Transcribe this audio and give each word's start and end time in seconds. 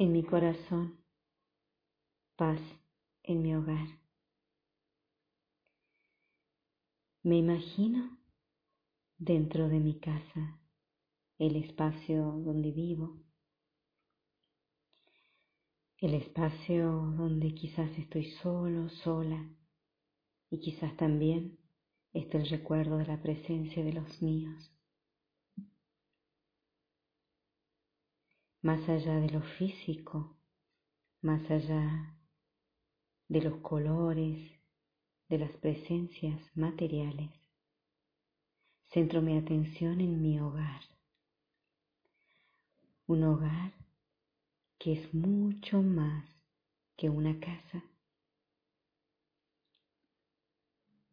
en 0.00 0.12
mi 0.12 0.22
corazón. 0.22 0.98
Paz 2.34 2.58
en 3.22 3.42
mi 3.42 3.54
hogar. 3.54 3.86
Me 7.22 7.36
imagino 7.36 8.18
dentro 9.18 9.68
de 9.68 9.78
mi 9.78 10.00
casa 10.00 10.58
el 11.38 11.56
espacio 11.56 12.32
donde 12.46 12.70
vivo, 12.70 13.22
el 15.98 16.14
espacio 16.14 16.92
donde 17.18 17.54
quizás 17.54 17.90
estoy 17.98 18.24
solo, 18.42 18.88
sola, 18.88 19.50
y 20.48 20.60
quizás 20.60 20.96
también 20.96 21.58
esté 22.14 22.38
el 22.38 22.48
recuerdo 22.48 22.96
de 22.96 23.06
la 23.06 23.20
presencia 23.20 23.84
de 23.84 23.92
los 23.92 24.22
míos. 24.22 24.79
Más 28.62 28.88
allá 28.88 29.20
de 29.20 29.30
lo 29.30 29.40
físico, 29.40 30.36
más 31.22 31.50
allá 31.50 32.16
de 33.28 33.42
los 33.42 33.58
colores, 33.60 34.52
de 35.28 35.38
las 35.38 35.52
presencias 35.52 36.40
materiales, 36.54 37.30
centro 38.88 39.22
mi 39.22 39.38
atención 39.38 40.00
en 40.00 40.20
mi 40.20 40.40
hogar 40.40 40.90
un 43.10 43.24
hogar 43.24 43.72
que 44.78 44.92
es 44.92 45.12
mucho 45.12 45.82
más 45.82 46.24
que 46.96 47.10
una 47.10 47.40
casa. 47.40 47.82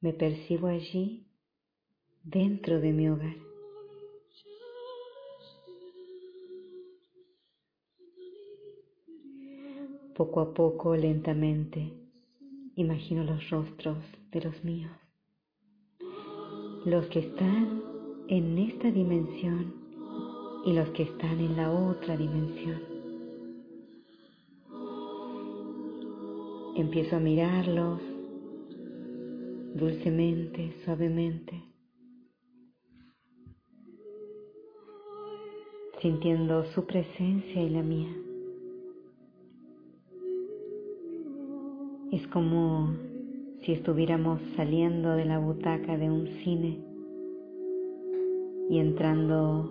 Me 0.00 0.12
percibo 0.12 0.66
allí 0.66 1.26
dentro 2.22 2.80
de 2.80 2.92
mi 2.92 3.08
hogar. 3.08 3.45
Poco 10.16 10.40
a 10.40 10.54
poco, 10.54 10.96
lentamente, 10.96 11.92
imagino 12.74 13.22
los 13.22 13.50
rostros 13.50 13.98
de 14.32 14.40
los 14.40 14.64
míos, 14.64 14.90
los 16.86 17.04
que 17.08 17.18
están 17.18 17.82
en 18.26 18.56
esta 18.56 18.90
dimensión 18.90 19.74
y 20.64 20.72
los 20.72 20.88
que 20.90 21.02
están 21.02 21.38
en 21.38 21.54
la 21.54 21.70
otra 21.70 22.16
dimensión. 22.16 22.82
Empiezo 26.76 27.16
a 27.16 27.20
mirarlos 27.20 28.00
dulcemente, 29.74 30.72
suavemente, 30.82 31.62
sintiendo 36.00 36.64
su 36.72 36.86
presencia 36.86 37.62
y 37.62 37.68
la 37.68 37.82
mía. 37.82 38.25
Es 42.12 42.24
como 42.28 42.94
si 43.62 43.72
estuviéramos 43.72 44.40
saliendo 44.54 45.16
de 45.16 45.24
la 45.24 45.38
butaca 45.38 45.96
de 45.96 46.08
un 46.08 46.28
cine 46.44 46.78
y 48.70 48.78
entrando 48.78 49.68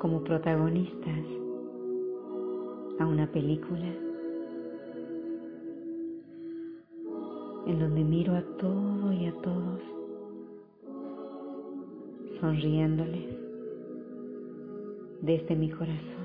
como 0.00 0.24
protagonistas 0.24 1.24
a 2.98 3.06
una 3.06 3.30
película 3.30 3.86
en 7.66 7.78
donde 7.78 8.02
miro 8.02 8.34
a 8.34 8.42
todo 8.58 9.12
y 9.12 9.26
a 9.26 9.32
todos 9.34 9.80
sonriéndoles 12.40 13.38
desde 15.22 15.54
mi 15.54 15.70
corazón. 15.70 16.23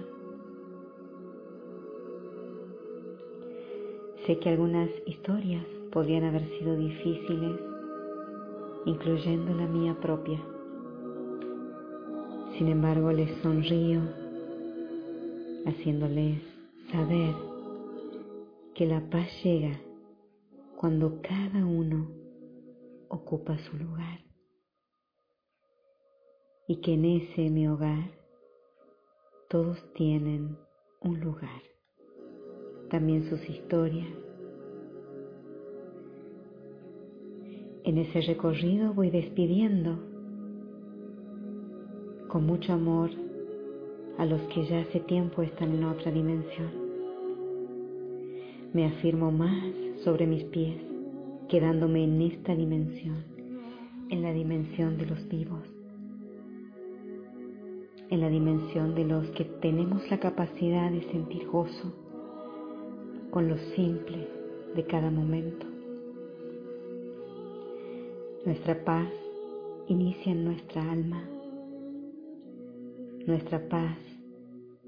Sé 4.30 4.38
que 4.38 4.50
algunas 4.50 4.92
historias 5.08 5.66
podrían 5.92 6.24
haber 6.24 6.48
sido 6.60 6.78
difíciles, 6.78 7.60
incluyendo 8.86 9.56
la 9.56 9.66
mía 9.66 9.98
propia. 10.00 10.40
Sin 12.56 12.68
embargo, 12.68 13.12
les 13.12 13.36
sonrío, 13.42 14.02
haciéndoles 15.66 16.44
saber 16.92 17.34
que 18.76 18.86
la 18.86 19.02
paz 19.10 19.28
llega 19.44 19.82
cuando 20.78 21.24
cada 21.24 21.66
uno 21.66 22.08
ocupa 23.08 23.58
su 23.58 23.78
lugar 23.78 24.20
y 26.68 26.82
que 26.82 26.94
en 26.94 27.06
ese 27.06 27.50
mi 27.50 27.68
hogar 27.68 28.12
todos 29.50 29.92
tienen 29.96 30.56
un 31.02 31.20
lugar, 31.20 31.64
también 32.90 33.30
sus 33.30 33.48
historias. 33.50 34.08
En 37.84 37.98
ese 37.98 38.22
recorrido 38.22 38.94
voy 38.94 39.10
despidiendo 39.10 39.98
con 42.28 42.46
mucho 42.46 42.74
amor 42.74 43.10
a 44.18 44.26
los 44.26 44.42
que 44.54 44.66
ya 44.66 44.82
hace 44.82 45.00
tiempo 45.00 45.42
están 45.42 45.74
en 45.74 45.84
otra 45.86 46.12
dimensión. 46.12 46.70
Me 48.74 48.86
afirmo 48.86 49.32
más 49.32 49.74
sobre 50.04 50.28
mis 50.28 50.44
pies, 50.46 50.82
quedándome 51.48 52.04
en 52.04 52.22
esta 52.22 52.56
dimensión, 52.56 53.24
en 54.10 54.22
la 54.22 54.34
dimensión 54.34 54.98
de 54.98 55.06
los 55.06 55.28
vivos, 55.28 55.64
en 58.10 58.22
la 58.22 58.30
dimensión 58.30 58.94
de 58.94 59.06
los 59.06 59.28
que 59.32 59.46
tenemos 59.46 60.08
la 60.12 60.20
capacidad 60.20 60.92
de 60.92 61.02
sentir 61.12 61.48
gozo 61.48 62.09
con 63.32 63.48
lo 63.48 63.58
simple 63.76 64.28
de 64.76 64.86
cada 64.86 65.10
momento. 65.10 65.66
Nuestra 68.46 68.84
paz 68.84 69.10
inicia 69.88 70.32
en 70.32 70.46
nuestra 70.46 70.92
alma 70.92 71.30
nuestra 73.30 73.60
paz 73.70 73.98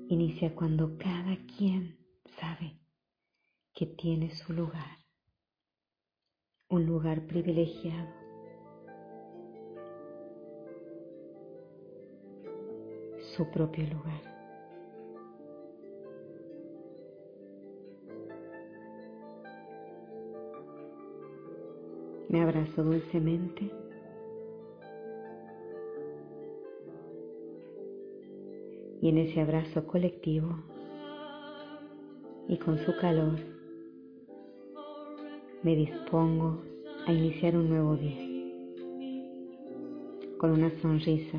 inicia 0.09 0.56
cuando 0.56 0.97
cada 0.97 1.38
quien 1.56 1.96
sabe 2.40 2.80
que 3.72 3.85
tiene 3.85 4.34
su 4.34 4.53
lugar, 4.53 4.97
un 6.69 6.88
lugar 6.88 7.28
privilegiado. 7.28 8.22
su 13.38 13.50
propio 13.50 13.85
lugar. 13.88 14.41
Me 22.31 22.42
abrazo 22.42 22.81
dulcemente. 22.81 23.69
Y 29.02 29.09
en 29.09 29.18
ese 29.18 29.42
abrazo 29.42 29.86
colectivo 29.86 30.48
y 32.48 32.57
con 32.57 32.78
su 32.86 32.95
calor 32.95 33.38
me 35.62 35.75
dispongo 35.75 36.62
a 37.06 37.12
iniciar 37.12 37.57
un 37.57 37.68
nuevo 37.68 37.98
día 37.98 38.25
con 40.38 40.51
una 40.51 40.72
sonrisa, 40.81 41.38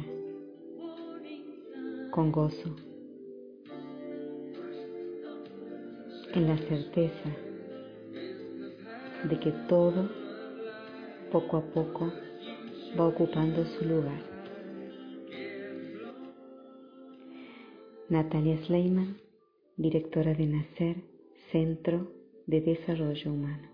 con 2.11 2.31
gozo, 2.31 2.77
en 6.35 6.49
la 6.49 6.59
certeza 6.59 7.31
de 9.25 9.41
que 9.41 9.53
todo 9.69 10.22
poco 11.33 11.57
a 11.57 11.63
poco 11.63 12.13
va 12.99 13.07
ocupando 13.07 13.65
su 13.65 13.85
lugar. 13.87 14.21
Natalia 18.11 18.59
Sleiman, 18.67 19.17
directora 19.79 20.35
de 20.35 20.47
NACER, 20.47 20.97
Centro 21.51 22.13
de 22.47 22.61
Desarrollo 22.61 23.33
Humano. 23.33 23.72